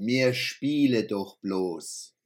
Mir 0.00 0.32
spiele 0.32 1.06
doch 1.06 1.38
bloß. 1.40 2.16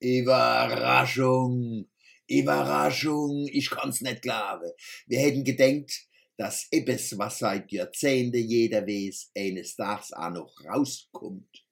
Überraschung, 0.00 1.86
Überraschung, 2.26 3.46
ich 3.52 3.68
kann's 3.68 4.00
nicht 4.00 4.22
glauben. 4.22 4.70
Wir 5.06 5.18
hätten 5.18 5.44
gedenkt, 5.44 6.06
dass 6.38 6.68
etwas, 6.70 7.18
was 7.18 7.40
seit 7.40 7.70
Jahrzehnten 7.70 8.38
jeder 8.38 8.86
weiß, 8.86 9.30
eines 9.36 9.76
Tages 9.76 10.14
auch 10.14 10.30
noch 10.30 10.54
rauskommt. 10.64 11.66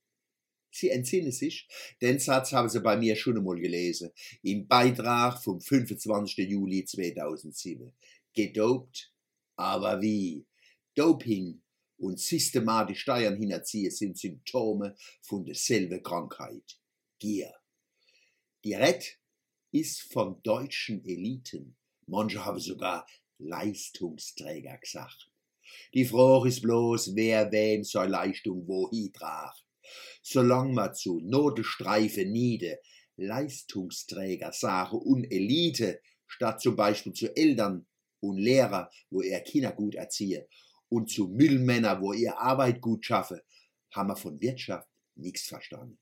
Sie 0.71 0.91
entsinnen 0.91 1.33
sich, 1.33 1.67
den 2.03 2.19
Satz 2.19 2.53
haben 2.53 2.69
Sie 2.69 2.81
bei 2.81 2.99
mir 2.99 3.17
schon 3.17 3.39
einmal 3.39 3.59
gelesen, 3.59 4.11
im 4.43 4.69
Beitrag 4.69 5.43
vom 5.43 5.59
25. 5.59 6.37
Juli 6.51 6.85
2007. 6.85 7.95
Gedopt, 8.35 9.11
aber 9.57 10.03
wie? 10.03 10.45
Doping 10.95 11.63
und 12.01 12.19
systematisch 12.19 13.03
Steuern 13.03 13.37
hinterziehen 13.37 13.91
sind 13.91 14.19
Symptome 14.19 14.97
von 15.23 15.45
derselben 15.45 16.03
Krankheit. 16.03 16.79
Gier. 17.19 17.53
Die 18.65 18.75
Rett 18.75 19.19
ist 19.71 20.01
von 20.13 20.43
deutschen 20.43 21.05
Eliten. 21.05 21.77
Manche 22.07 22.45
haben 22.45 22.59
sogar 22.59 23.07
Leistungsträger 23.39 24.79
gesagt. 24.79 25.31
Die 25.95 26.07
Frage 26.07 26.49
ist 26.49 26.63
bloß, 26.63 27.15
wer 27.15 27.53
wem 27.53 27.85
seine 27.85 28.13
Leistung 28.13 28.67
wohin 28.67 29.13
tragt. 29.13 29.65
Solang 30.23 30.73
man 30.73 30.95
zu 30.95 31.21
Notenstreife 31.21 32.25
niede 32.25 32.81
Leistungsträger 33.17 34.53
sage 34.53 34.97
und 34.97 35.31
Elite 35.31 36.01
statt 36.27 36.61
zum 36.61 36.77
Beispiel 36.77 37.13
zu 37.13 37.37
Eltern 37.37 37.87
und 38.21 38.39
Lehrer, 38.39 38.91
wo 39.11 39.21
er 39.21 39.41
Kinder 39.41 39.73
gut 39.73 39.95
erziehe 39.95 40.49
und 40.91 41.11
zu 41.11 41.29
Müllmänner, 41.29 42.03
wo 42.03 42.13
ihr 42.13 42.39
Arbeit 42.39 42.83
gut 42.83 43.07
schaffe, 43.07 43.43
haben 43.91 44.09
wir 44.09 44.17
von 44.17 44.41
Wirtschaft 44.41 44.89
nichts 45.15 45.47
verstanden. 45.47 45.99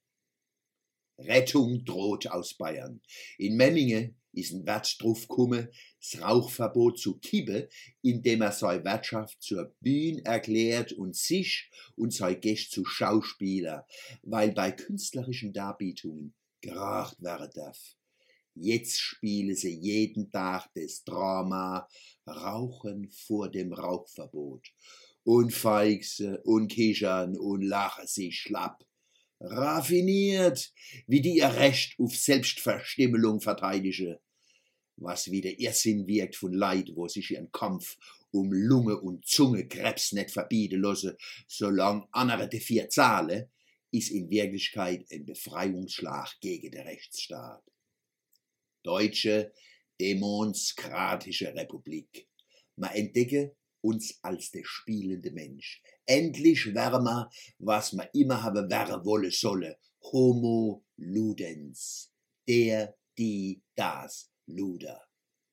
Rettung 1.18 1.84
droht 1.84 2.28
aus 2.28 2.54
Bayern. 2.54 3.00
In 3.38 3.56
Memmingen 3.56 4.16
ist 4.32 4.52
ein 4.52 4.66
Wert 4.66 5.02
drauf 5.02 5.26
gekommen, 5.26 5.68
das 6.00 6.22
Rauchverbot 6.22 6.98
zu 6.98 7.18
kippen, 7.18 7.66
indem 8.02 8.42
er 8.42 8.52
seine 8.52 8.84
Wirtschaft 8.84 9.42
zur 9.42 9.74
Bühne 9.80 10.24
erklärt 10.24 10.92
und 10.92 11.16
sich 11.16 11.70
und 11.96 12.12
sein 12.12 12.40
Gäste 12.40 12.70
zu 12.70 12.84
Schauspieler, 12.84 13.86
weil 14.22 14.52
bei 14.52 14.70
künstlerischen 14.70 15.52
Darbietungen 15.52 16.34
geracht 16.60 17.20
werden 17.20 17.50
darf. 17.54 17.97
Jetzt 18.60 18.98
spielen 18.98 19.54
sie 19.54 19.74
jeden 19.74 20.30
Tag 20.30 20.68
das 20.74 21.04
Drama 21.04 21.88
Rauchen 22.26 23.08
vor 23.10 23.50
dem 23.50 23.72
Rauchverbot. 23.72 24.66
Und 25.24 25.52
feixen 25.52 26.38
und 26.44 26.68
kichern 26.68 27.36
und 27.36 27.62
lachen 27.62 28.06
sich 28.06 28.40
schlapp. 28.40 28.84
Raffiniert, 29.40 30.72
wie 31.06 31.20
die 31.20 31.36
ihr 31.36 31.54
Recht 31.54 31.98
auf 31.98 32.16
Selbstverstümmelung 32.16 33.40
verteidige, 33.40 34.20
was 34.96 35.30
wie 35.30 35.40
der 35.40 35.60
Irrsinn 35.60 36.06
wirkt 36.06 36.34
von 36.34 36.52
Leid, 36.52 36.90
wo 36.94 37.06
sich 37.06 37.30
ihren 37.30 37.52
Kampf 37.52 37.96
um 38.32 38.52
Lunge 38.52 38.98
und 39.00 39.26
Zunge 39.26 39.68
Krebs 39.68 40.12
nicht 40.12 40.30
verbieten 40.30 40.80
lasse, 40.80 41.16
solang 41.46 42.08
andere 42.10 42.48
die 42.48 42.60
vier 42.60 42.88
zahle, 42.88 43.50
ist 43.90 44.10
in 44.10 44.28
Wirklichkeit 44.28 45.06
ein 45.12 45.24
Befreiungsschlag 45.24 46.40
gegen 46.40 46.72
den 46.72 46.82
Rechtsstaat. 46.82 47.62
Deutsche 48.88 49.52
Demokratische 50.00 51.54
Republik. 51.54 52.26
Man 52.76 52.90
entdecke 52.92 53.54
uns 53.82 54.18
als 54.22 54.50
der 54.50 54.62
spielende 54.64 55.30
Mensch. 55.30 55.82
Endlich 56.06 56.74
wärmer, 56.74 57.28
was 57.58 57.92
man 57.92 58.08
immer 58.14 58.42
habe 58.42 58.66
wäre 58.70 59.04
wolle 59.04 59.30
solle. 59.30 59.78
Homo 60.02 60.86
ludens. 60.96 62.10
Der, 62.48 62.96
die, 63.18 63.62
das, 63.74 64.30
Luder. 64.46 65.04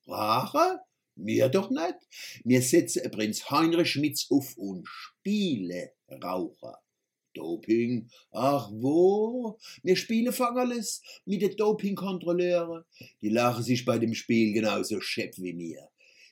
Rache? 0.08 0.80
Mir 1.18 1.50
doch 1.50 1.70
nicht. 1.70 2.42
Mir 2.46 2.62
setze 2.62 3.10
Prinz 3.10 3.50
Heinrich 3.50 3.92
Schmitz 3.92 4.28
auf 4.30 4.56
und 4.56 4.88
spiele 4.88 5.94
Raucher. 6.24 6.85
Doping? 7.36 8.10
Ach 8.32 8.70
wo? 8.72 9.60
Mir 9.84 9.96
spiele 9.96 10.32
Fangerles 10.32 11.02
mit 11.26 11.42
den 11.42 11.56
Dopingkontrolleure. 11.56 12.86
Die 13.22 13.30
lachen 13.30 13.64
sich 13.64 13.86
bei 13.86 14.00
dem 14.00 14.14
Spiel 14.14 14.54
genauso 14.54 15.00
schepp 15.02 15.38
wie 15.38 15.54
mir 15.54 15.90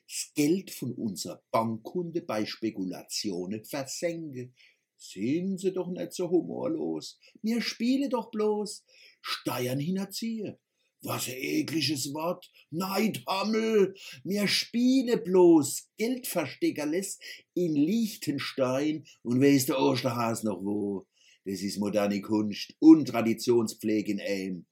das 0.08 0.32
Geld 0.36 0.72
von 0.72 0.94
unserer 0.94 1.42
Bankkunde 1.52 2.22
bei 2.22 2.46
Spekulationen 2.46 3.64
versenke. 3.64 4.52
Sind 4.98 5.60
Sie 5.60 5.74
doch 5.74 5.90
nicht 5.90 6.14
so 6.14 6.30
humorlos. 6.30 7.20
Mir 7.42 7.62
spiele 7.62 8.10
doch 8.10 8.32
bloß. 8.32 8.86
Steuern 9.22 9.80
hinerziehe. 9.80 10.60
Was 11.04 11.28
ein 11.28 11.36
ekliges 11.36 12.14
Wort. 12.14 12.50
Neidhammel. 12.72 13.94
Mir 14.24 14.48
spiele 14.48 15.18
bloß. 15.18 15.90
Geldversteckerles 15.98 17.20
in 17.54 17.76
Liechtenstein. 17.76 19.06
Und 19.22 19.42
wer 19.42 19.52
ist 19.52 19.70
der 19.70 19.80
Osterhas 19.80 20.44
noch 20.44 20.64
wo? 20.64 21.06
Das 21.46 21.62
ist 21.62 21.78
moderne 21.78 22.22
Kunst 22.22 22.74
und 22.80 23.10
Traditionspflege 23.10 24.14
in 24.14 24.20
Elm. 24.20 24.66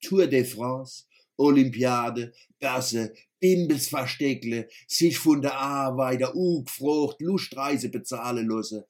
Tour 0.00 0.26
de 0.26 0.44
France, 0.44 1.04
Olympiade, 1.36 2.32
Börse, 2.58 3.14
Bimbelsversteckle, 3.38 4.68
sich 4.88 5.18
von 5.18 5.40
der 5.40 5.56
Arbeit, 5.56 6.22
ugefrucht, 6.34 7.20
Lustreise 7.20 7.90
bezahlen 7.90 8.48
lassen. 8.48 8.82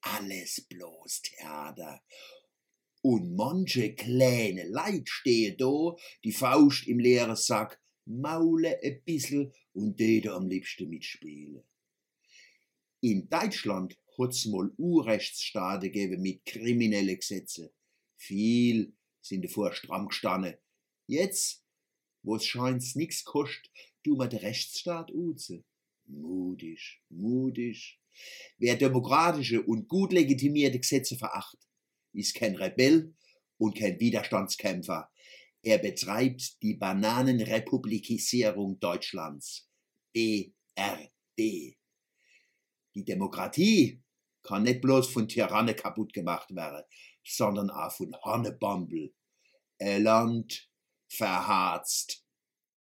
Alles 0.00 0.66
bloß 0.68 1.22
Theater. 1.22 2.02
Und 3.08 3.36
manche 3.36 3.94
kleine 3.94 4.64
Leid 4.64 5.08
stehen 5.08 5.56
da, 5.58 5.94
die 6.24 6.32
Faust 6.32 6.88
im 6.88 6.98
leeren 6.98 7.36
Sack, 7.36 7.80
maule 8.04 8.82
e 8.82 9.00
bissel 9.04 9.52
und 9.74 10.00
dete 10.00 10.32
am 10.32 10.48
liebsten 10.48 10.88
mitspielen. 10.88 11.62
In 13.02 13.28
Deutschland 13.28 13.96
hat's 14.18 14.46
mal 14.46 14.72
Urrechtsstaate 14.76 15.88
gegeben 15.92 16.20
mit 16.20 16.44
kriminellen 16.44 17.16
Gesetzen. 17.16 17.70
Viel 18.16 18.92
sind 19.20 19.44
davor 19.44 19.72
stramm 19.72 20.08
gestanden. 20.08 20.56
Jetzt 21.06 21.62
wo's 22.24 22.44
scheint's 22.44 22.96
nix 22.96 23.22
kostet, 23.22 23.70
du 24.02 24.16
ma 24.16 24.26
der 24.26 24.42
Rechtsstaat 24.42 25.12
uze. 25.12 25.62
Mutig, 26.06 27.00
mutig. 27.08 28.00
Wer 28.58 28.74
demokratische 28.74 29.62
und 29.62 29.86
gut 29.86 30.12
legitimierte 30.12 30.80
Gesetze 30.80 31.16
veracht, 31.16 31.56
ist 32.16 32.34
kein 32.34 32.56
Rebell 32.56 33.14
und 33.58 33.78
kein 33.78 34.00
Widerstandskämpfer. 34.00 35.10
Er 35.62 35.78
betreibt 35.78 36.60
die 36.62 36.74
Bananenrepublikisierung 36.74 38.80
Deutschlands. 38.80 39.68
BRD. 40.12 41.76
Die 42.94 43.04
Demokratie 43.04 44.02
kann 44.42 44.62
nicht 44.62 44.80
bloß 44.80 45.08
von 45.08 45.28
Tyranne 45.28 45.74
kaputt 45.74 46.12
gemacht 46.12 46.54
werden, 46.54 46.84
sondern 47.24 47.70
auch 47.70 47.92
von 47.92 48.14
Hannebambel. 48.24 49.12
Erlernt 49.78 50.70
verharzt 51.08 52.25